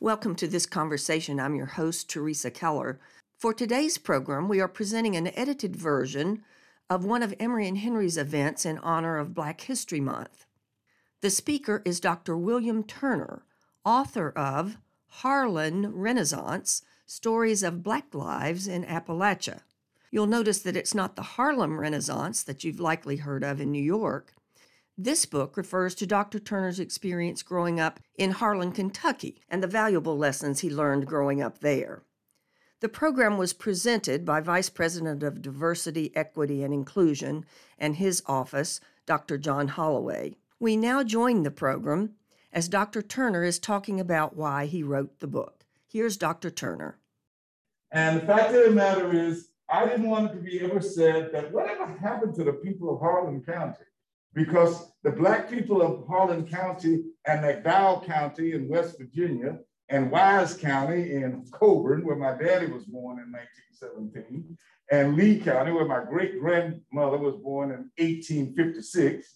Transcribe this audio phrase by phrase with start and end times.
[0.00, 1.40] Welcome to this conversation.
[1.40, 3.00] I'm your host, Teresa Keller.
[3.36, 6.44] For today's program, we are presenting an edited version
[6.88, 10.46] of one of Emory and Henry's events in honor of Black History Month.
[11.20, 12.36] The speaker is Dr.
[12.36, 13.42] William Turner,
[13.84, 14.76] author of
[15.08, 19.62] Harlan Renaissance Stories of Black Lives in Appalachia.
[20.12, 23.82] You'll notice that it's not the Harlem Renaissance that you've likely heard of in New
[23.82, 24.32] York.
[25.00, 26.40] This book refers to Dr.
[26.40, 31.60] Turner's experience growing up in Harlan, Kentucky, and the valuable lessons he learned growing up
[31.60, 32.02] there.
[32.80, 37.46] The program was presented by Vice President of Diversity, Equity, and Inclusion
[37.78, 39.38] and his office, Dr.
[39.38, 40.34] John Holloway.
[40.58, 42.14] We now join the program
[42.52, 43.00] as Dr.
[43.00, 45.64] Turner is talking about why he wrote the book.
[45.86, 46.50] Here's Dr.
[46.50, 46.98] Turner.
[47.92, 51.30] And the fact of the matter is, I didn't want it to be ever said
[51.32, 53.84] that whatever happened to the people of Harlan County,
[54.34, 60.54] because the Black people of Harlan County and McDowell County in West Virginia and Wise
[60.54, 64.56] County in Coeburn, where my daddy was born in 1917,
[64.90, 69.34] and Lee County, where my great grandmother was born in 1856,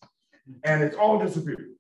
[0.65, 1.71] and it's all disappeared.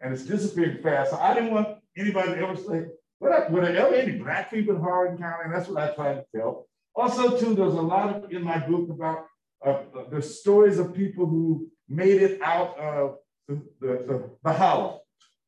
[0.00, 1.10] And it's disappeared fast.
[1.10, 2.86] So I didn't want anybody to ever say,
[3.18, 5.44] what, were there ever any Black people in Harlan County?
[5.44, 6.66] And that's what I tried to tell.
[6.94, 9.26] Also, too, there's a lot of, in my book about
[9.64, 13.18] uh, the stories of people who made it out of
[13.48, 14.98] the, the, the, the holler.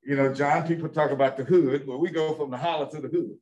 [0.05, 1.87] You know, John, people talk about the hood.
[1.87, 3.37] Well, we go from the hollow to the hood.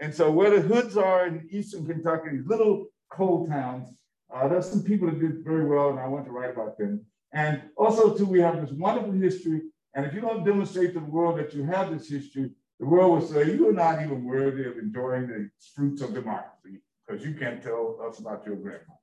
[0.00, 3.88] And so where the hoods are in Eastern Kentucky, these little coal towns,
[4.34, 7.04] uh, there's some people that did very well, and I want to write about them.
[7.32, 9.62] And also, too, we have this wonderful history.
[9.94, 13.10] And if you don't demonstrate to the world that you have this history, the world
[13.10, 17.34] will say you are not even worthy of enjoying the fruits of democracy because you
[17.34, 18.94] can't tell us about your grandma.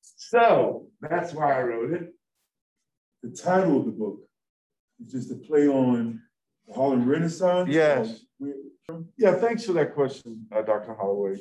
[0.00, 2.14] So that's why I wrote it.
[3.22, 4.20] The title of the book
[5.04, 6.20] is just a play on
[6.66, 7.68] the Harlem Renaissance.
[7.70, 8.20] Yes.
[9.16, 10.94] Yeah, thanks for that question, uh, Dr.
[10.94, 11.38] Holloway.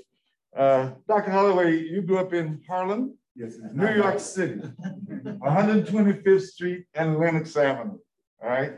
[0.55, 1.31] Uh, Dr.
[1.31, 3.17] Holloway, you grew up in Harlem?
[3.35, 3.57] Yes.
[3.73, 4.61] New York City,
[5.09, 7.97] 125th Street and Lenox Avenue,
[8.41, 8.73] all right?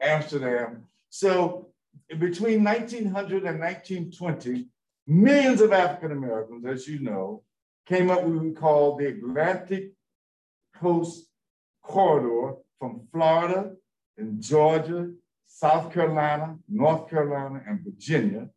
[0.00, 0.84] Amsterdam.
[1.10, 1.68] So
[2.18, 4.68] between 1900 and 1920,
[5.10, 7.42] Millions of African Americans, as you know,
[7.86, 9.92] came up with what we call the Atlantic
[10.76, 11.27] Coast
[11.88, 13.72] Corridor from Florida
[14.16, 15.10] and Georgia,
[15.46, 18.48] South Carolina, North Carolina, and Virginia.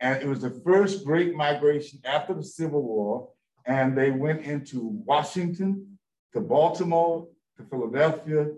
[0.00, 3.28] And it was the first great migration after the Civil War.
[3.66, 5.98] And they went into Washington,
[6.32, 8.48] to Baltimore, to Philadelphia,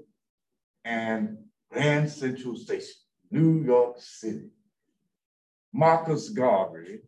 [0.85, 1.39] and
[1.73, 2.95] Grand Central Station,
[3.31, 4.51] New York City.
[5.73, 7.01] Marcus Garvey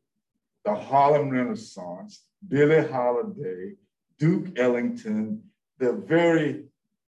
[0.66, 3.74] the Harlem Renaissance, Billie Holiday,
[4.18, 5.40] Duke Ellington,
[5.78, 6.64] the very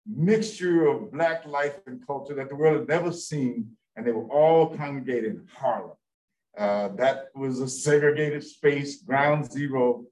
[0.08, 4.28] mixture of Black life and culture that the world had never seen, and they were
[4.28, 5.96] all congregated in Harlem.
[6.56, 10.04] Uh, that was a segregated space, ground zero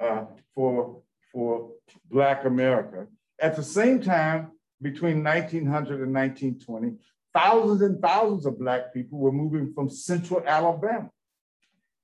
[0.00, 0.24] uh,
[0.54, 1.00] for,
[1.32, 1.70] for
[2.10, 3.06] Black America.
[3.40, 6.96] At the same time, between 1900 and 1920,
[7.32, 11.10] thousands and thousands of Black people were moving from central Alabama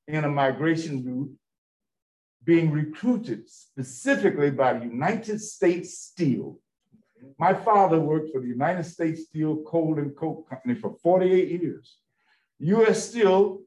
[0.06, 1.32] in a migration route
[2.44, 6.58] being recruited specifically by United States Steel.
[7.38, 11.98] My father worked for the United States Steel Coal and Coke Company for 48 years.
[12.60, 13.60] US Steel,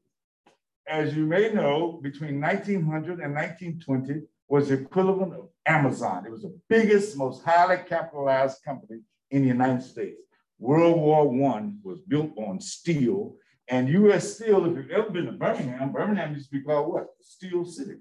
[0.86, 6.26] as you may know, between 1900 and 1920 was the equivalent of Amazon.
[6.26, 10.20] It was the biggest, most highly capitalized company in the United States.
[10.58, 13.36] World War I was built on steel
[13.68, 14.36] and U.S.
[14.36, 17.06] Steel, if you've ever been to Birmingham, Birmingham used to be called what?
[17.20, 17.96] Steel City.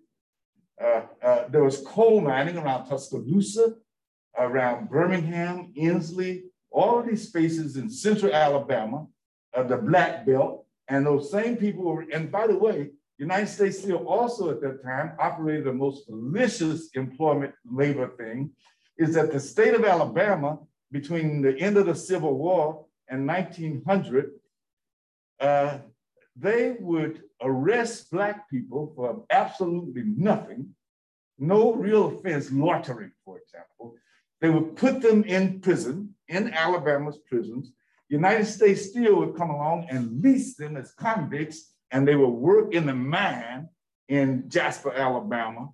[0.83, 3.75] Uh, uh, there was coal mining around Tuscaloosa,
[4.41, 9.07] around Birmingham, Ensley, all of these spaces in central Alabama,
[9.53, 13.79] uh, the Black Belt, and those same people were, and by the way, United States
[13.79, 18.49] Steel also at that time operated the most malicious employment labor thing,
[18.97, 20.59] is that the state of Alabama,
[20.91, 24.31] between the end of the Civil War and 1900,
[25.39, 25.77] uh,
[26.35, 30.69] they would arrest Black people for absolutely nothing,
[31.37, 33.95] no real offense, loitering, for example.
[34.41, 37.71] They would put them in prison, in Alabama's prisons.
[38.09, 42.73] United States Steel would come along and lease them as convicts, and they would work
[42.73, 43.69] in the mine
[44.09, 45.69] in Jasper, Alabama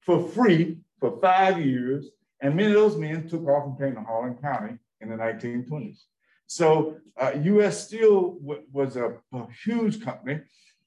[0.00, 2.08] for free for five years.
[2.40, 5.98] And many of those men took off and came to Harlan County in the 1920s.
[6.46, 10.40] So uh, US Steel was a, a, huge company.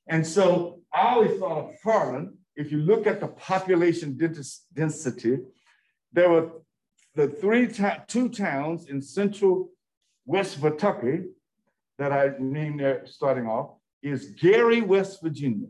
[0.08, 4.18] And so I always thought of Harlan, if you look at the population
[4.74, 5.40] density,
[6.14, 6.50] there were
[7.16, 7.68] the three
[8.08, 9.70] two towns in central
[10.26, 11.26] West Kentucky
[11.98, 13.72] that I named there starting off,
[14.04, 15.68] is Gary, West Virginia.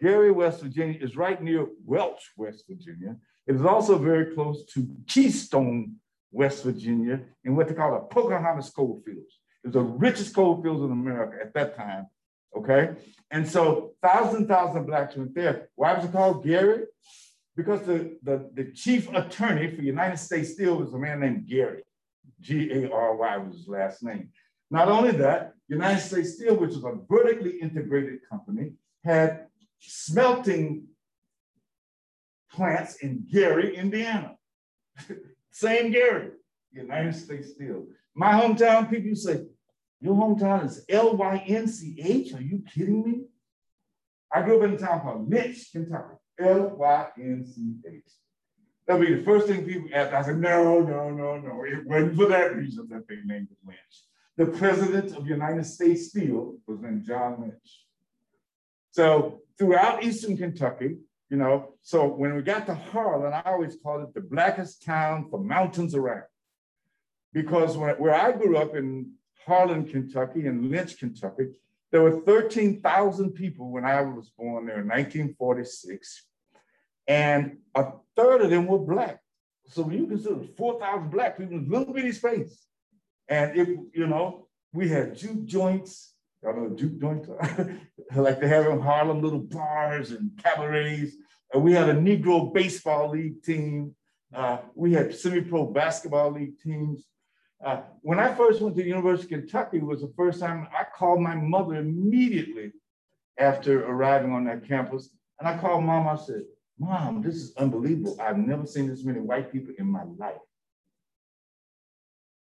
[0.00, 3.16] Gary, West Virginia is right near Welch, West Virginia.
[3.46, 5.96] It is also very close to Keystone,
[6.30, 9.38] West Virginia, in what they call the Pocahontas coal fields.
[9.64, 12.06] It was the richest coal fields in America at that time,
[12.56, 12.94] okay?
[13.30, 15.68] And so thousands and thousands of blacks went there.
[15.74, 16.84] Why was it called Gary?
[17.56, 21.82] Because the, the, the chief attorney for United States Steel was a man named Gary.
[22.40, 24.30] G-A-R-Y was his last name.
[24.70, 28.72] Not only that, United States Steel, which was a vertically integrated company,
[29.04, 29.46] had
[29.80, 30.86] smelting
[32.50, 34.36] plants in Gary, Indiana.
[35.50, 36.30] Same Gary,
[36.70, 37.84] United States Steel.
[38.14, 39.44] My hometown, people say,
[40.00, 42.34] your hometown is L-Y-N-C-H?
[42.34, 43.20] Are you kidding me?
[44.32, 46.16] I grew up in a town called Lynch, Kentucky.
[46.42, 48.02] L-Y-N-C-H.
[48.86, 50.12] That'll be the first thing people ask.
[50.12, 51.64] I said, no, no, no, no.
[51.64, 53.78] It wasn't for that reason that they named it Lynch.
[54.36, 57.84] The president of United States Steel was named John Lynch.
[58.90, 60.96] So throughout Eastern Kentucky,
[61.30, 65.28] you know, so when we got to Harlan, I always called it the blackest town
[65.30, 66.24] for mountains around.
[67.32, 69.12] Because when, where I grew up in
[69.46, 71.48] Harlan, Kentucky and Lynch, Kentucky,
[71.90, 76.26] there were 13,000 people when I was born there in 1946.
[77.06, 79.20] And a third of them were black.
[79.66, 82.66] So when you consider 4,000 black people in a little bitty space.
[83.28, 87.28] And if, you know, we had juke joints, y'all know juke joints,
[88.14, 91.14] like they have in Harlem, little bars and cabarets.
[91.52, 93.94] And we had a Negro baseball league team.
[94.34, 97.04] Uh, we had semi-pro basketball league teams.
[97.64, 100.84] Uh, when I first went to the University of Kentucky, was the first time I
[100.84, 102.72] called my mother immediately
[103.38, 105.10] after arriving on that campus.
[105.38, 106.42] And I called mom, I said,
[106.78, 108.16] Mom, this is unbelievable.
[108.20, 110.40] I've never seen this many white people in my life.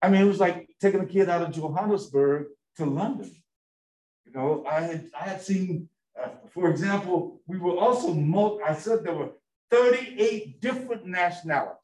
[0.02, 2.46] I mean, it was like taking a kid out of Johannesburg
[2.76, 3.34] to London.
[4.24, 5.88] You know, I had I had seen,
[6.20, 9.30] uh, for example, we were also multi, I said there were
[9.70, 11.76] 38 different nationalities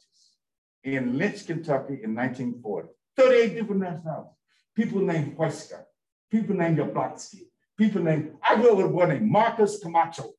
[0.84, 2.88] in Lynch, Kentucky in 1940.
[3.16, 4.32] 38 different nationalities.
[4.74, 5.84] People named Huesca,
[6.30, 10.32] people named Yablatsky, people named, I grew up with a boy named Marcus Camacho.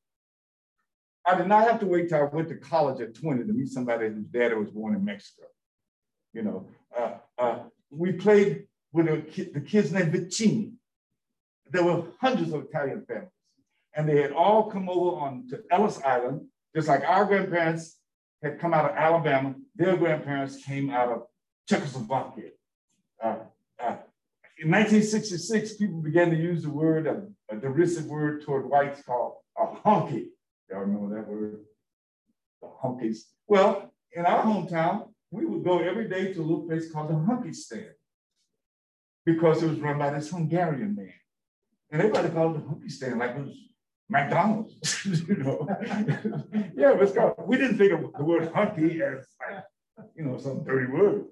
[1.28, 3.68] I did not have to wait till I went to college at 20 to meet
[3.68, 5.42] somebody whose dad was born in Mexico.
[6.32, 6.66] You know,
[6.96, 7.58] uh, uh,
[7.90, 10.72] we played with a the kids named Vicini.
[11.70, 13.28] There were hundreds of Italian families,
[13.94, 17.98] and they had all come over on to Ellis Island, just like our grandparents
[18.42, 19.54] had come out of Alabama.
[19.76, 21.22] Their grandparents came out of
[21.68, 22.52] Czechoslovakia.
[23.22, 23.36] Uh,
[23.78, 23.96] uh,
[24.58, 29.34] in 1966, people began to use the word, a, a derisive word toward whites called
[29.58, 30.28] a honky.
[30.70, 31.60] Y'all remember that word?
[32.60, 33.20] The hunkies.
[33.46, 37.18] Well, in our hometown, we would go every day to a little place called the
[37.18, 37.90] Hunky Stand
[39.24, 41.12] because it was run by this Hungarian man.
[41.90, 43.56] And everybody called it the Hunky Stand like it was
[44.08, 45.66] McDonald's, you know.
[46.76, 49.64] yeah, but called, we didn't think of the word hunky as like,
[50.16, 51.26] you know, some dirty word.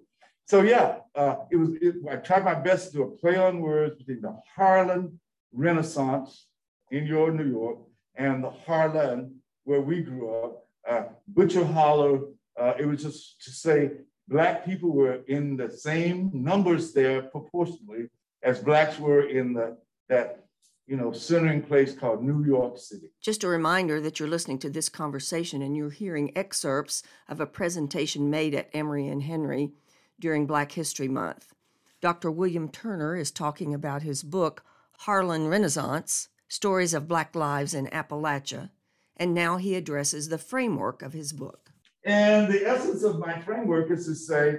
[0.47, 1.71] So yeah, uh, it was.
[1.81, 5.19] It, I tried my best to do a play on words between the Harlem
[5.53, 6.47] Renaissance
[6.91, 7.79] in your New York
[8.17, 12.29] and the Harlan where we grew up, uh, Butcher Hollow.
[12.59, 13.91] Uh, it was just to say
[14.29, 18.09] black people were in the same numbers there proportionally
[18.43, 19.77] as blacks were in the
[20.09, 20.45] that
[20.87, 23.11] you know centering place called New York City.
[23.21, 27.47] Just a reminder that you're listening to this conversation and you're hearing excerpts of a
[27.47, 29.73] presentation made at Emory and Henry
[30.19, 31.53] during Black History Month.
[32.01, 32.31] Dr.
[32.31, 34.63] William Turner is talking about his book,
[35.01, 38.71] Harlan Renaissance Stories of Black Lives in Appalachia,
[39.17, 41.71] and now he addresses the framework of his book.
[42.05, 44.59] And the essence of my framework is to say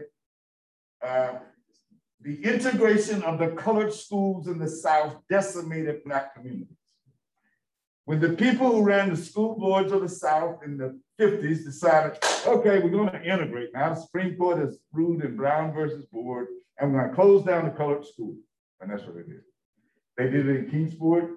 [1.02, 1.36] uh,
[2.22, 6.76] the integration of the colored schools in the South decimated Black communities.
[8.04, 12.18] When the people who ran the school boards of the South in the 50s decided,
[12.46, 13.70] okay, we're going to integrate.
[13.74, 16.48] Now the Supreme Court has ruled in Brown versus Board,
[16.80, 18.38] and we're going to close down the colored schools.
[18.82, 19.42] And that's what they did.
[20.18, 21.32] They did it in Kingsport,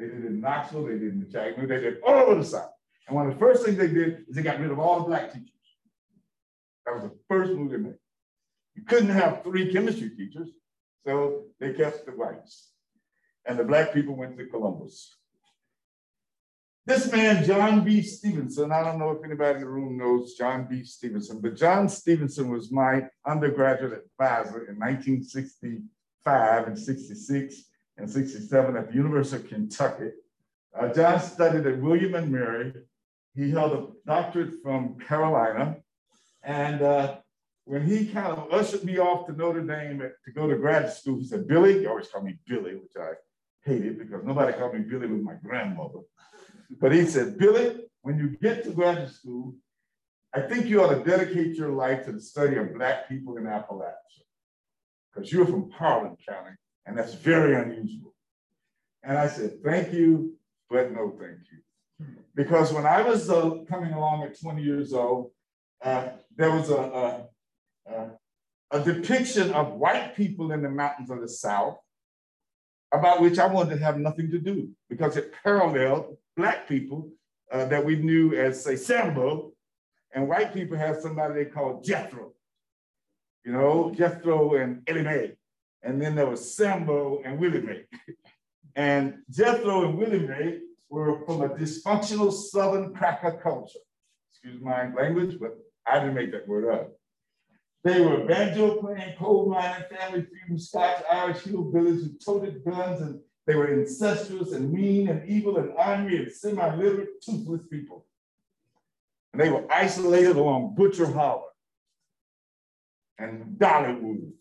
[0.00, 2.44] they did it in Knoxville, they did it in Chattanooga, they did all over the
[2.44, 2.70] South.
[3.06, 5.04] And one of the first things they did is they got rid of all the
[5.04, 5.50] black teachers.
[6.86, 7.96] That was the first move they made.
[8.74, 10.48] You couldn't have three chemistry teachers,
[11.04, 12.70] so they kept the whites.
[13.44, 15.16] And the black people went to Columbus.
[16.86, 18.00] This man, John B.
[18.00, 20.82] Stevenson, I don't know if anybody in the room knows John B.
[20.82, 27.69] Stevenson, but John Stevenson was my undergraduate advisor in 1965 and 66
[28.00, 30.10] and 67 at the University of Kentucky.
[30.78, 32.72] Uh, John studied at William and Mary.
[33.34, 35.76] He held a doctorate from Carolina.
[36.42, 37.16] And uh,
[37.64, 41.18] when he kind of ushered me off to Notre Dame to go to graduate school,
[41.18, 43.12] he said, Billy, he always called me Billy, which I
[43.64, 46.00] hated because nobody called me Billy with my grandmother.
[46.80, 49.54] But he said, Billy, when you get to graduate school,
[50.32, 53.44] I think you ought to dedicate your life to the study of Black people in
[53.44, 53.94] Appalachia
[55.12, 56.52] because you're from Harlan County,
[56.90, 58.12] and that's very unusual.
[59.04, 60.34] And I said, thank you,
[60.68, 62.06] but no thank you.
[62.34, 65.30] Because when I was uh, coming along at 20 years old,
[65.84, 68.10] uh, there was a, a, a,
[68.72, 71.78] a depiction of white people in the mountains of the South
[72.90, 77.08] about which I wanted to have nothing to do because it paralleled Black people
[77.52, 79.52] uh, that we knew as, say, Sambo,
[80.12, 82.32] and white people had somebody they called Jethro
[83.44, 85.32] you know, Jethro and Ellie Mae.
[85.82, 87.84] And then there was Sambo and Willie Mae.
[88.76, 93.78] and Jethro and Willie Mae were from a dysfunctional Southern cracker culture.
[94.30, 95.56] Excuse my language, but
[95.86, 96.92] I didn't make that word up.
[97.82, 103.20] They were banjo playing, coal mining family from Scotch Irish hillbillies who toted guns, and
[103.46, 108.04] they were incestuous and mean and evil and angry and semi literate, toothless people.
[109.32, 111.46] And they were isolated along Butcher Hollow
[113.18, 114.32] and Dollywood.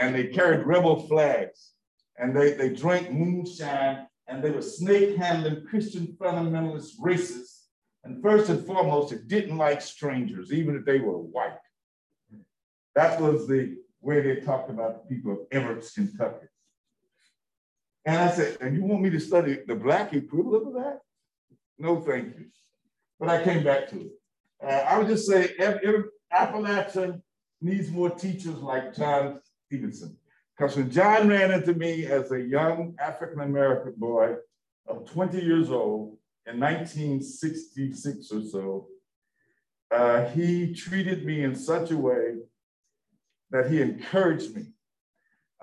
[0.00, 1.72] And they carried rebel flags
[2.18, 7.66] and they, they drank moonshine and they were snake handling Christian fundamentalist racists.
[8.02, 11.58] And first and foremost, it didn't like strangers, even if they were white.
[12.94, 16.46] That was the way they talked about the people of Everett, Kentucky.
[18.06, 21.00] And I said, and you want me to study the black equivalent of that?
[21.78, 22.46] No, thank you.
[23.18, 24.12] But I came back to it.
[24.62, 27.22] Uh, I would just say every, every Appalachian
[27.60, 29.40] needs more teachers like John
[29.70, 30.16] Stevenson.
[30.56, 34.34] Because when John ran into me as a young African American boy
[34.88, 38.88] of 20 years old in 1966 or so,
[39.92, 42.38] uh, he treated me in such a way
[43.50, 44.64] that he encouraged me.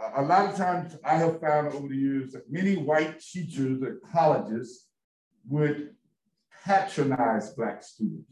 [0.02, 3.82] Uh, a lot of times I have found over the years that many white teachers
[3.84, 4.86] at colleges
[5.50, 5.96] would
[6.66, 8.32] patronize Black students.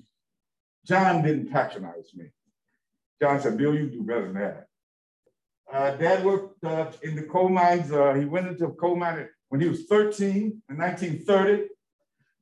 [0.86, 2.27] John didn't patronize me.
[3.22, 4.67] John said, Bill, you do better than that.
[5.72, 7.91] Uh, Dad worked uh, in the coal mines.
[7.91, 11.67] Uh, he went into a coal mine when he was 13 in 1930.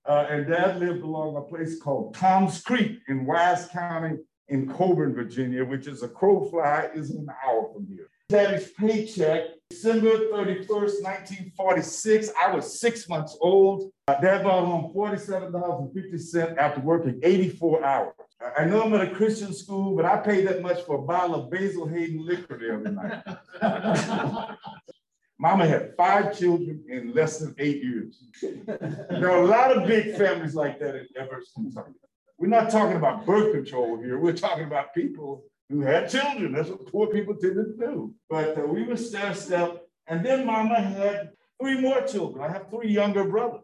[0.06, 4.18] Uh, and Dad lived along a place called Tom's Creek in Wise County
[4.50, 8.10] in Coeburn, Virginia, which is a crow fly is an hour from here.
[8.30, 12.32] Daddy's paycheck, December 31st, 1946.
[12.42, 13.92] I was six months old.
[14.08, 18.14] Uh, Dad brought home $47.50 after working 84 hours.
[18.58, 21.36] I know I'm at a Christian school, but I paid that much for a bottle
[21.36, 24.58] of Basil Hayden liquor the other night.
[25.40, 28.24] Mama had five children in less than eight years.
[28.66, 31.94] There are a lot of big families like that in Everett, Kentucky.
[32.38, 34.20] We're not talking about birth control here.
[34.20, 36.54] We're talking about people who had children.
[36.54, 38.14] That's what poor people tend to do.
[38.30, 39.82] But uh, we were stair step.
[40.08, 42.44] And then Mama had three more children.
[42.44, 43.62] I have three younger brothers.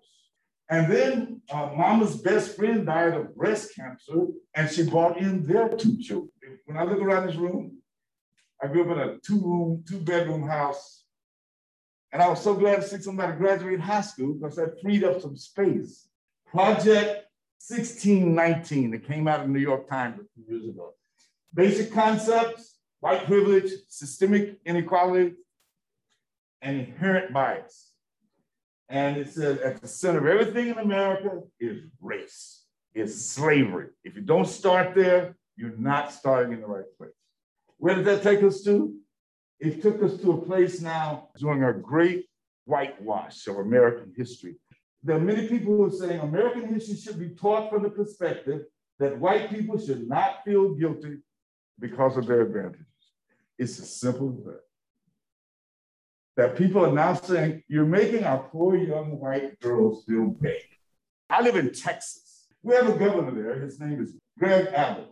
[0.70, 5.70] And then uh, mama's best friend died of breast cancer, and she brought in their
[5.70, 6.30] two children.
[6.66, 7.80] When I look around this room,
[8.62, 11.06] I grew up in a two room, two bedroom house.
[12.12, 15.22] And I was so glad to see somebody graduate high school because that freed up
[15.22, 16.08] some space.
[16.46, 17.26] Project
[17.68, 20.94] 1619 that came out of the New York Times a few years ago.
[21.54, 25.34] Basic concepts, white privilege, systemic inequality,
[26.62, 27.92] and inherent bias.
[28.90, 32.64] And it says at the center of everything in America is race,
[32.94, 33.88] is slavery.
[34.04, 37.12] If you don't start there, you're not starting in the right place.
[37.78, 38.96] Where did that take us to?
[39.60, 42.26] It took us to a place now doing a great
[42.66, 44.56] whitewash of American history.
[45.04, 48.64] There are many people who are saying American history should be taught from the perspective
[49.00, 51.18] that white people should not feel guilty
[51.80, 52.86] because of their advantages.
[53.58, 54.62] It's as simple as that
[56.40, 60.56] that people are now saying, you're making our poor young white girls feel bad.
[61.30, 62.48] I live in Texas.
[62.64, 63.60] We have a governor there.
[63.60, 65.10] His name is Greg Abbott.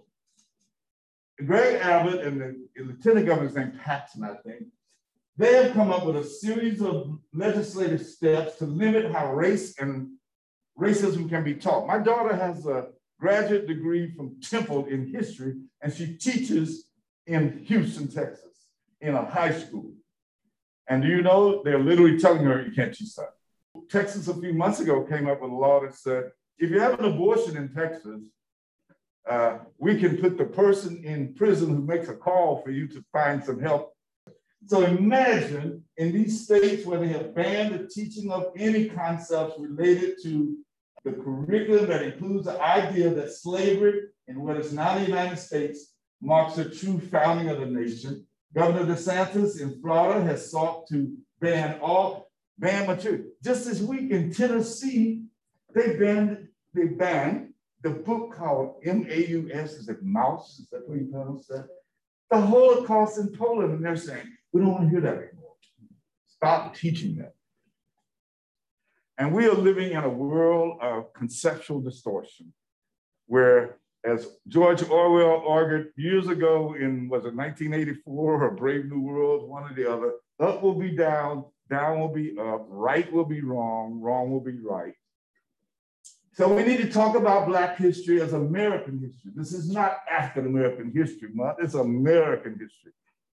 [1.46, 4.68] Greg Abbott and the lieutenant governor's name Paxton, I think,
[5.36, 10.12] they have come up with a series of legislative steps to limit how race and
[10.80, 11.88] racism can be taught.
[11.88, 12.88] My daughter has a
[13.20, 16.90] graduate degree from Temple in history, and she teaches
[17.26, 18.70] in Houston, Texas,
[19.02, 19.92] in a high school.
[20.88, 23.34] And do you know, they're literally telling her you can't teach that.
[23.90, 27.00] Texas a few months ago came up with a law that said, if you have
[27.00, 28.22] an abortion in Texas,
[29.30, 33.04] uh, we can put the person in prison who makes a call for you to
[33.12, 33.94] find some help.
[34.66, 40.16] So imagine in these states where they have banned the teaching of any concepts related
[40.24, 40.58] to
[41.04, 45.94] the curriculum that includes the idea that slavery in what is now the United States
[46.22, 51.80] marks the true founding of the nation Governor DeSantis in Florida has sought to ban
[51.80, 53.25] all ban material.
[53.44, 55.25] Just this week in Tennessee,
[55.75, 60.60] they banned, they banned the book called M-A-U-S, is it mouse?
[60.60, 61.68] Is that what you pronounce that?
[62.32, 65.54] The Holocaust in Poland, and they're saying, we don't want to hear that anymore.
[66.27, 67.36] Stop teaching that.
[69.18, 72.54] And we are living in a world of conceptual distortion,
[73.26, 79.50] where, as George Orwell argued years ago in, was it 1984 or Brave New World,
[79.50, 83.42] one or the other, up will be down, down will be up, right will be
[83.42, 84.94] wrong, wrong will be right.
[86.34, 89.32] So we need to talk about Black history as American history.
[89.36, 92.92] This is not African American history month, it's American history.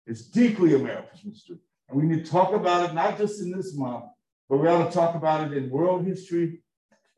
[0.06, 1.58] It's deeply American history.
[1.88, 4.04] And we need to talk about it not just in this month,
[4.48, 6.62] but we ought to talk about it in world history.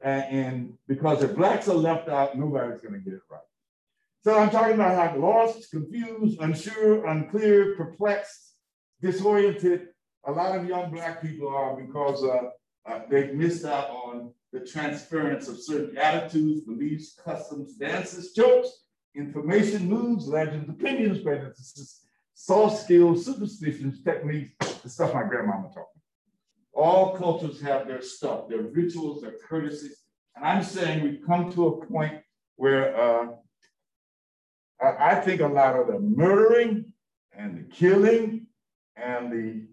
[0.01, 3.41] And, and because if Blacks are left out, nobody's going to get it right.
[4.23, 8.55] So I'm talking about how lost, confused, unsure, unclear, perplexed,
[9.01, 9.89] disoriented,
[10.27, 12.51] a lot of young Black people are because uh,
[12.87, 19.89] uh, they've missed out on the transference of certain attitudes, beliefs, customs, dances, jokes, information,
[19.89, 24.53] moods, legends, opinions, prejudices, soft skills, superstitions, techniques,
[24.83, 25.94] the stuff my grandmama taught.
[26.77, 29.97] All cultures have their stuff, their rituals, their courtesies.
[30.35, 32.21] And I'm saying we've come to a point
[32.57, 33.27] where uh,
[34.83, 36.93] I think a lot of the murdering
[37.37, 38.47] and the killing
[38.97, 39.67] and the,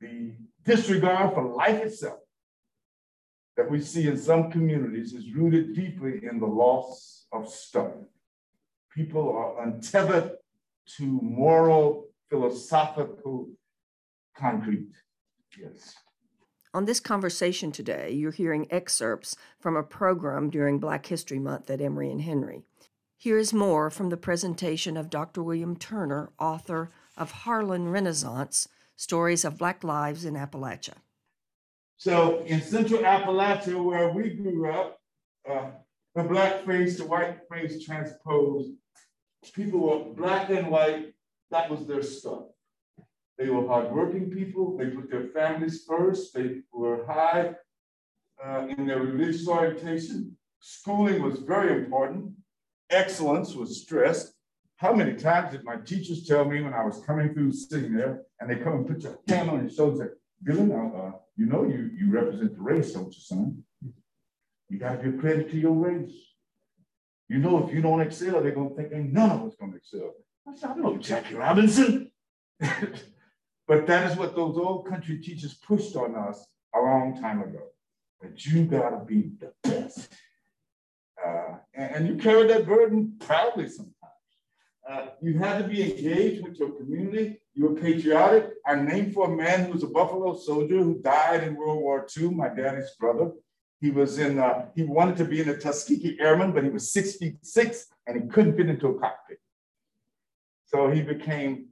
[0.00, 0.32] the
[0.64, 2.20] disregard for life itself
[3.56, 7.92] that we see in some communities is rooted deeply in the loss of stuff.
[8.94, 10.32] People are untethered
[10.96, 13.48] to moral, philosophical
[14.36, 14.92] concrete.
[15.58, 15.94] Yes.
[16.74, 21.80] On this conversation today, you're hearing excerpts from a program during Black History Month at
[21.80, 22.64] Emory and Henry.
[23.16, 25.40] Here is more from the presentation of Dr.
[25.40, 28.66] William Turner, author of Harlan Renaissance
[28.96, 30.94] Stories of Black Lives in Appalachia.
[31.96, 34.98] So in central Appalachia, where we grew up,
[35.48, 35.70] uh,
[36.16, 38.72] the black face, the white face transposed.
[39.54, 41.14] People were black and white,
[41.52, 42.46] that was their stuff.
[43.38, 47.54] They were hardworking people, they put their families first, they were high
[48.44, 50.36] uh, in their religious orientation.
[50.60, 52.32] Schooling was very important.
[52.90, 54.34] Excellence was stressed.
[54.76, 58.22] How many times did my teachers tell me when I was coming through sitting there
[58.40, 61.18] and they come and put your hand on your shoulder and say, Billy, now, uh,
[61.36, 63.64] you know you, you represent the race, don't you, son?
[64.68, 66.12] You got to give credit to your race.
[67.28, 69.72] You know, if you don't excel, they're going to think ain't none of us going
[69.72, 70.12] to excel.
[70.46, 72.10] I said, I know Jackie Robinson.
[73.66, 77.62] but that is what those old country teachers pushed on us a long time ago.
[78.20, 80.12] That you got to be the best.
[81.24, 83.94] Uh, and, and, you carry that burden proudly sometimes.
[84.88, 87.40] Uh, you had to be engaged with your community.
[87.54, 88.50] You were patriotic.
[88.66, 92.06] I'm named for a man who was a Buffalo soldier who died in World War
[92.18, 93.30] II, my daddy's brother.
[93.80, 96.92] He was in, uh, he wanted to be in the Tuskegee Airmen, but he was
[96.92, 99.38] six feet six and he couldn't fit into a cockpit.
[100.66, 101.68] So he became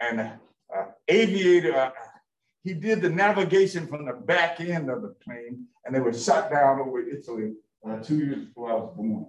[0.00, 0.40] an
[0.76, 1.74] uh, aviator.
[1.74, 1.90] Uh,
[2.64, 6.50] he did the navigation from the back end of the plane and they were shot
[6.50, 7.52] down over Italy
[7.88, 9.26] uh, two years before I was born.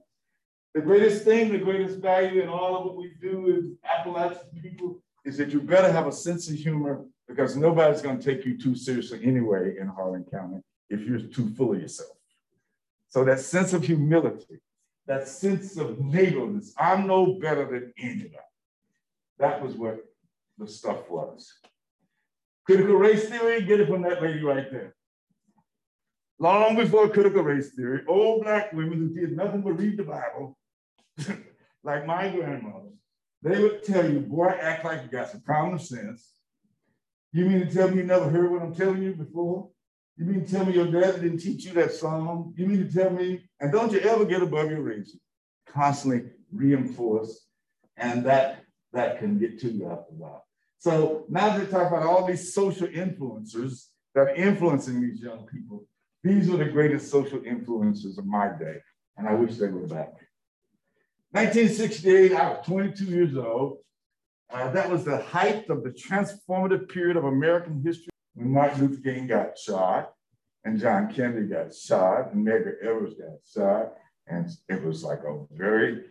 [0.74, 5.02] The greatest thing, the greatest value in all of what we do is Appalachian people
[5.26, 8.58] is that you better have a sense of humor because nobody's going to take you
[8.58, 12.10] too seriously anyway in Harlan County if you're too full of yourself.
[13.10, 14.60] So that sense of humility,
[15.06, 18.38] that sense of neighborliness, I'm no better than anybody.
[19.38, 20.04] That was what
[20.58, 21.52] the stuff was.
[22.66, 24.96] Critical race theory, get it from that lady right there.
[26.40, 30.58] Long before critical race theory, old black women who did nothing but read the Bible
[31.84, 32.90] like my grandmother,
[33.42, 36.34] they would tell you, boy, act like you got some common sense.
[37.34, 39.70] You mean to tell me you never heard what I'm telling you before?
[40.18, 42.54] You mean to tell me your dad didn't teach you that song?
[42.56, 45.18] You mean to tell me, and don't you ever get above your razor?
[45.68, 47.48] Constantly reinforced.
[47.98, 48.63] and that
[48.94, 50.46] that can get to you after a while.
[50.78, 55.86] So now they talk about all these social influencers that are influencing these young people.
[56.24, 58.78] These were the greatest social influencers of my day,
[59.18, 60.14] and I wish they were back.
[61.32, 63.80] 1968, I was 22 years old.
[64.54, 69.02] Uh, that was the height of the transformative period of American history when Martin Luther
[69.02, 70.14] King got shot
[70.64, 73.94] and John Kennedy got shot and Medgar Evers got shot.
[74.28, 76.04] And it was like a very,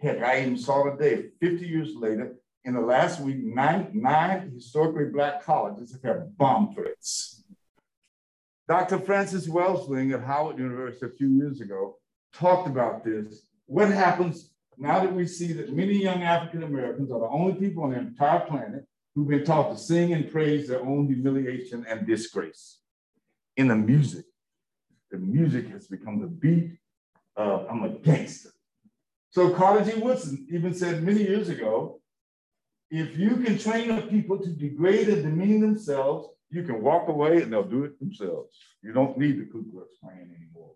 [0.00, 2.36] heck, I even saw the day 50 years later.
[2.64, 7.42] In the last week, nine, nine historically Black colleges have had bomb threats.
[8.68, 8.98] Dr.
[8.98, 11.96] Frances Welsing at Howard University a few years ago
[12.32, 17.20] talked about this what happens now that we see that many young African Americans are
[17.20, 18.84] the only people on the entire planet
[19.14, 22.78] who've been taught to sing and praise their own humiliation and disgrace.
[23.56, 24.24] in the music.
[25.10, 26.78] The music has become the beat
[27.36, 28.50] of I'm a gangster.
[29.30, 30.00] So Carter G.
[30.00, 32.00] Woodson even said many years ago,
[32.90, 37.40] if you can train a people to degrade and demean themselves, you can walk away
[37.40, 38.56] and they'll do it themselves.
[38.82, 40.72] You don't need the Ku Klux Klan anymore.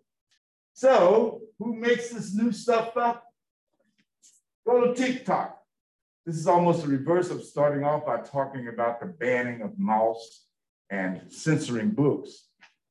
[0.73, 3.25] So who makes this new stuff up?
[4.65, 5.61] Go to TikTok.
[6.25, 10.45] This is almost the reverse of starting off by talking about the banning of mouse
[10.89, 12.47] and censoring books.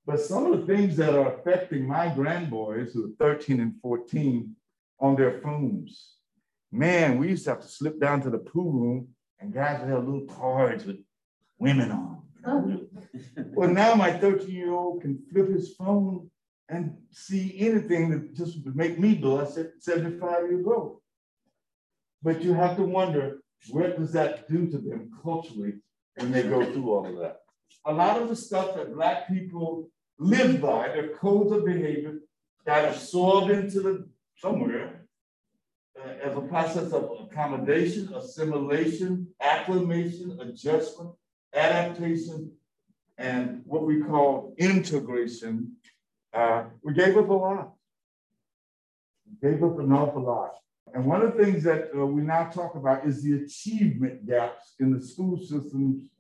[0.07, 4.55] But some of the things that are affecting my grandboys who are 13 and 14
[5.01, 6.15] on their phones.
[6.73, 9.09] Man, we used to have to slip down to the pool room
[9.41, 10.99] and guys would have little cards with
[11.59, 12.23] women on.
[13.55, 16.31] well, now my 13 year old can flip his phone
[16.69, 21.01] and see anything that just would make me blush at 75 years old.
[22.23, 23.39] But you have to wonder,
[23.71, 25.75] what does that do to them culturally
[26.17, 27.41] when they go through all of that?
[27.87, 32.21] A lot of the stuff that Black people live by, their codes of behavior,
[32.67, 34.09] got absorbed into the
[34.45, 35.07] somewhere
[35.99, 41.11] uh, as a process of accommodation, assimilation, acclimation, adjustment,
[41.55, 42.53] adaptation,
[43.17, 45.73] and what we call integration,
[46.35, 47.73] uh, we gave up a lot.
[49.27, 50.57] We gave up an awful lot.
[50.93, 54.75] And one of the things that uh, we now talk about is the achievement gaps
[54.79, 56.11] in the school systems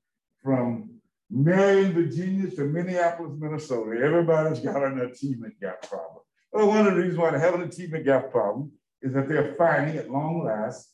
[0.42, 0.90] from
[1.30, 4.00] Marion, Virginia to Minneapolis, Minnesota.
[4.02, 6.24] Everybody's got an achievement gap problem.
[6.54, 8.70] Well, one of the reasons why they have an achievement gap problem
[9.02, 10.88] is that they're finding at long last,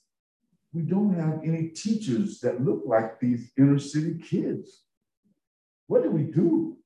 [0.73, 4.85] we don't have any teachers that look like these inner city kids.
[5.87, 6.79] What do we do?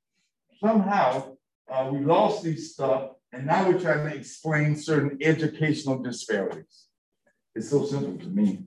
[0.58, 1.36] Somehow
[1.70, 6.86] uh, we lost these stuff and now we're trying to explain certain educational disparities.
[7.54, 8.64] It's so simple to me.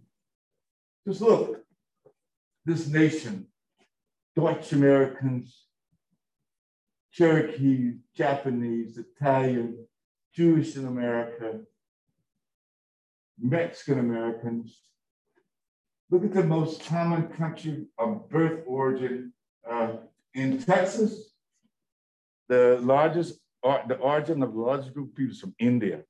[1.06, 1.65] Just look,
[2.63, 3.48] this nation,
[4.38, 5.65] Dutch Americans,
[7.12, 9.86] Cherokee, Japanese, Italian,
[10.38, 11.62] Jewish in America,
[13.39, 14.84] Mexican Americans.
[16.12, 19.34] Look at the most common country of birth origin
[19.67, 19.93] uh,
[20.36, 21.34] in Texas.
[22.50, 26.04] The largest, or, the origin of the largest group of people is from India.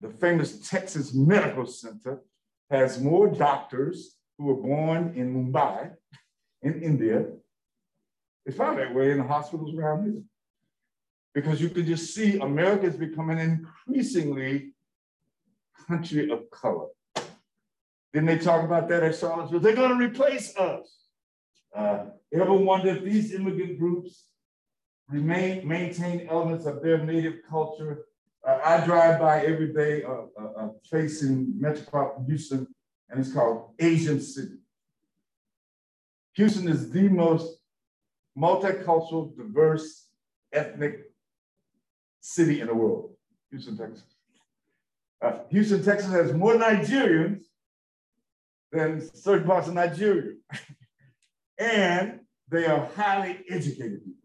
[0.00, 2.24] The famous Texas Medical Center
[2.68, 5.92] has more doctors who were born in Mumbai,
[6.62, 7.26] in India.
[8.44, 10.22] It's found that way in the hospitals around here.
[11.34, 14.72] Because you can just see America is becoming increasingly
[15.88, 16.88] country of color.
[18.12, 19.60] Didn't they talk about that at Charlottesville?
[19.60, 21.06] They're going to replace us.
[21.74, 24.26] Uh, ever wonder if these immigrant groups
[25.08, 28.04] remain maintain elements of their native culture?
[28.46, 32.66] Uh, I drive by every day a, a, a place in metropolitan Houston,
[33.08, 34.56] and it's called Asian City.
[36.34, 37.58] Houston is the most
[38.36, 40.08] multicultural, diverse,
[40.52, 41.11] ethnic
[42.22, 43.10] city in the world,
[43.50, 44.04] Houston, Texas.
[45.20, 47.42] Uh, Houston, Texas has more Nigerians
[48.70, 50.34] than certain parts of Nigeria.
[51.58, 54.18] and they are highly educated people.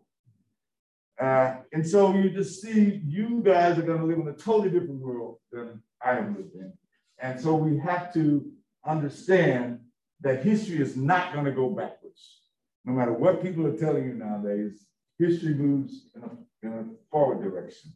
[1.19, 4.69] Uh, and so you just see you guys are going to live in a totally
[4.69, 6.71] different world than I have lived in.
[7.19, 8.45] And so we have to
[8.85, 9.79] understand
[10.21, 12.41] that history is not going to go backwards.
[12.85, 14.85] No matter what people are telling you nowadays,
[15.17, 16.29] history moves in a,
[16.63, 17.93] in a forward direction.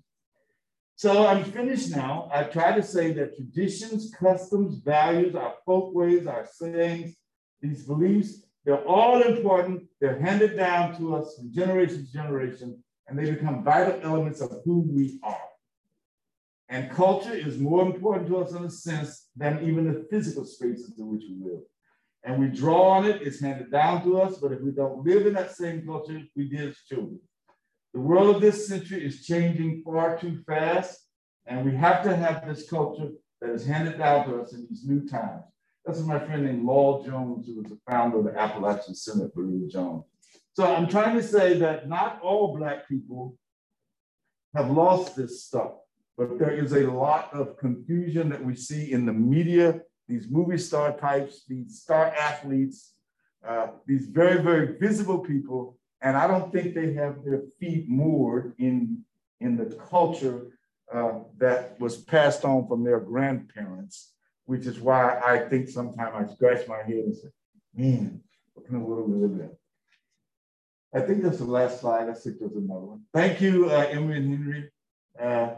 [0.95, 2.30] So I'm finished now.
[2.32, 7.15] I try to say that traditions, customs, values, our folkways, our sayings,
[7.62, 9.84] these beliefs, they're all important.
[10.00, 14.52] They're handed down to us from generation to generation, and they become vital elements of
[14.63, 15.50] who we are.
[16.69, 21.00] And culture is more important to us in a sense than even the physical spaces
[21.00, 21.63] in which we live.
[22.24, 25.26] And we draw on it, it's handed down to us, but if we don't live
[25.26, 27.19] in that same culture, we did as children.
[27.93, 31.08] The world of this century is changing far too fast,
[31.45, 33.10] and we have to have this culture
[33.41, 35.43] that is handed down to us in these new times.
[35.86, 39.30] This is my friend named Loyal Jones, who was the founder of the Appalachian Center
[39.34, 40.06] for Berea Jones.
[40.54, 43.38] So I'm trying to say that not all Black people
[44.56, 45.71] have lost this stuff,
[46.17, 50.58] but there is a lot of confusion that we see in the media, these movie
[50.58, 52.93] star types, these star athletes,
[53.45, 58.54] uh, these very, very visible people and I don't think they have their feet moored
[58.58, 59.04] in,
[59.40, 60.48] in the culture
[60.94, 64.14] uh, that was passed on from their grandparents,
[64.46, 67.30] which is why I think sometimes I scratch my head and say,
[67.76, 68.22] man,
[68.54, 69.52] what kind of world we live in?
[70.94, 72.10] I think that's the last slide.
[72.10, 73.04] I think there's another one.
[73.14, 74.72] Thank you, uh, Emory and Henry.
[75.22, 75.50] Uh,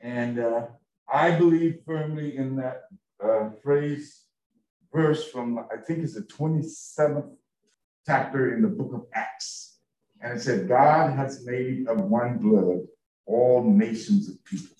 [0.00, 0.66] and uh,
[1.10, 2.82] I believe firmly in that
[3.24, 4.24] uh, phrase,
[4.92, 7.30] verse from, I think it's the 27th
[8.04, 9.71] chapter in the book of Acts
[10.22, 12.86] and it said, God has made of one blood
[13.26, 14.76] all nations of people.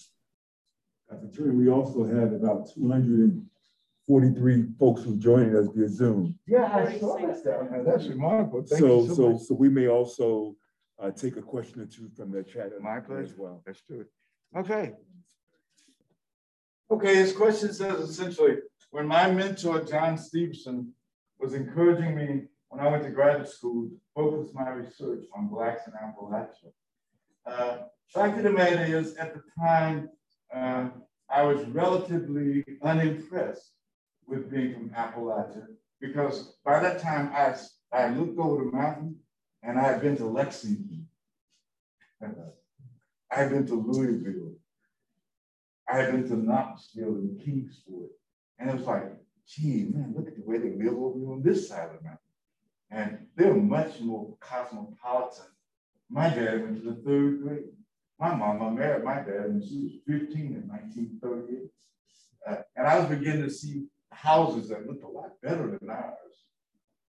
[1.11, 1.29] Dr.
[1.37, 6.39] Turner, we also had about 243 folks who joined us via Zoom.
[6.47, 7.45] Yeah, I saw that.
[7.45, 8.63] down That's remarkable.
[8.63, 9.43] Thank So, you so so, much.
[9.43, 10.57] so we may also
[10.99, 13.63] uh, take a question or two from the chat My as well.
[13.67, 14.07] Let's do it.
[14.57, 14.93] Okay.
[16.91, 18.57] Okay, his question says essentially,
[18.91, 20.93] when my mentor, John Stevenson,
[21.39, 25.83] was encouraging me when I went to graduate school to focus my research on Blacks
[25.87, 26.73] in Appalachia.
[27.45, 30.09] Uh, fact of the matter is, at the time,
[30.55, 30.89] uh,
[31.29, 33.73] I was relatively unimpressed
[34.27, 35.67] with being from Appalachia
[36.01, 37.55] because by that time I,
[37.93, 39.17] I looked over the mountain
[39.63, 41.07] and I had been to Lexington.
[42.23, 44.55] I had been to Louisville.
[45.93, 48.13] I had been to Knoxville and Kingsport.
[48.59, 49.13] And it was like,
[49.47, 52.22] gee, man, look at the way they live over on this side of the mountain.
[52.93, 55.47] And they're much more cosmopolitan.
[56.11, 57.65] My dad went to the third grade.
[58.21, 61.71] My mama married my dad when she was 15 in 1938.
[62.47, 66.45] Uh, and I was beginning to see houses that looked a lot better than ours,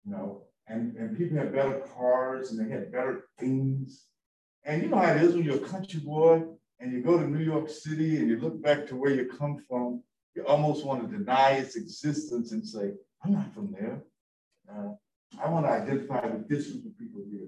[0.06, 4.06] you know, and, and people had better cars and they had better things.
[4.66, 6.44] And you know how it is when you're a country boy
[6.80, 9.64] and you go to New York City and you look back to where you come
[9.68, 10.04] from,
[10.36, 12.92] you almost want to deny its existence and say,
[13.24, 14.04] I'm not from there.
[14.70, 14.94] Uh,
[15.42, 17.48] I want to identify this group of people here.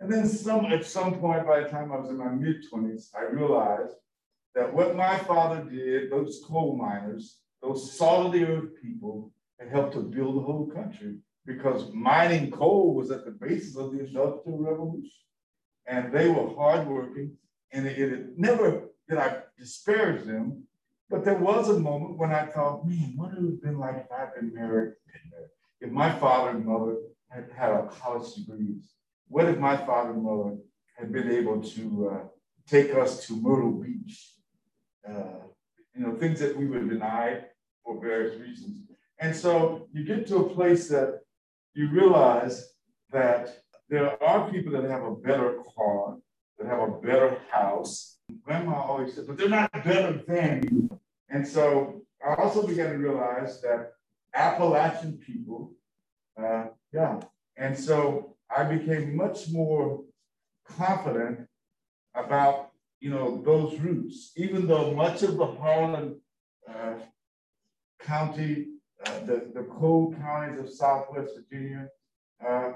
[0.00, 3.10] And then some, at some point, by the time I was in my mid 20s,
[3.16, 3.94] I realized
[4.54, 9.70] that what my father did, those coal miners, those salt of the earth people, had
[9.70, 14.00] helped to build the whole country because mining coal was at the basis of the
[14.00, 15.10] Industrial Revolution.
[15.86, 17.36] And they were hardworking,
[17.72, 20.64] and it, it never did I disparage them.
[21.08, 23.96] But there was a moment when I thought, man, what would it have been like
[23.96, 24.94] if I'd been married?
[25.80, 26.96] If my father and mother
[27.28, 28.92] had had a college degrees?
[29.28, 30.56] What if my father and mother
[30.96, 32.24] had been able to uh,
[32.66, 34.32] take us to Myrtle Beach?
[35.08, 35.44] Uh,
[35.94, 37.46] you know, things that we were denied
[37.84, 38.82] for various reasons.
[39.18, 41.20] And so you get to a place that
[41.74, 42.72] you realize
[43.12, 46.16] that there are people that have a better car,
[46.58, 48.18] that have a better house.
[48.42, 51.00] Grandma always said, but they're not better than you.
[51.30, 53.92] And so I also began to realize that
[54.36, 55.72] Appalachian people,
[56.40, 57.20] uh, yeah.
[57.56, 60.04] And so I became much more
[60.64, 61.48] confident
[62.14, 62.70] about,
[63.00, 66.20] you know, those roots, even though much of the Harlan
[66.68, 66.94] uh,
[68.00, 68.66] County,
[69.04, 71.88] uh, the, the coal counties of Southwest Virginia,
[72.46, 72.72] uh,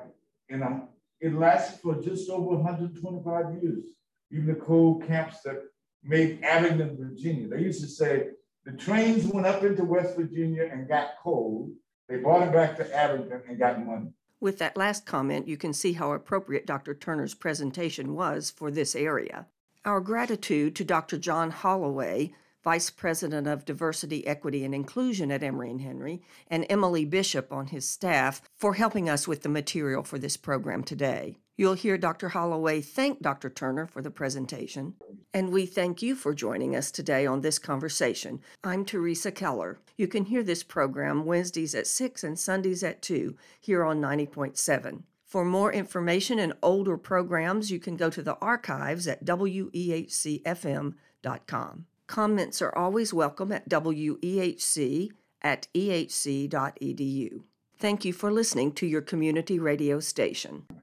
[0.49, 0.89] you know,
[1.21, 3.85] it lasted for just over 125 years.
[4.33, 5.63] Even the coal camps that
[6.03, 8.29] made Abingdon, Virginia, they used to say
[8.65, 11.71] the trains went up into West Virginia and got coal.
[12.09, 14.13] They brought it back to Abingdon and got money.
[14.41, 16.95] With that last comment, you can see how appropriate Dr.
[16.95, 19.47] Turner's presentation was for this area.
[19.85, 21.19] Our gratitude to Dr.
[21.19, 27.07] John Holloway, Vice President of Diversity, Equity, and Inclusion at Emory and Henry, and Emily
[27.07, 31.39] Bishop on his staff for helping us with the material for this program today.
[31.61, 32.31] You'll hear Dr.
[32.31, 33.51] Holloway thank Dr.
[33.51, 34.95] Turner for the presentation,
[35.35, 38.41] and we thank you for joining us today on this conversation.
[38.65, 39.79] I'm Teresa Keller.
[39.99, 45.03] You can hear this program Wednesdays at 6 and Sundays at 2 here on 90.7.
[45.27, 50.95] For more information and older programs, you can go to the archives at wehcfm.com.
[52.07, 55.11] Comments are always welcome at wehc
[55.43, 57.43] at ehc.edu.
[57.79, 60.67] Thank you for listening to your community radio station.